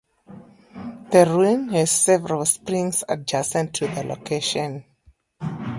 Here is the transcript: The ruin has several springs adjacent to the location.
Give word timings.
The 1.11 1.27
ruin 1.29 1.69
has 1.73 1.91
several 1.91 2.43
springs 2.45 3.03
adjacent 3.07 3.75
to 3.75 3.87
the 3.87 4.03
location. 4.03 4.83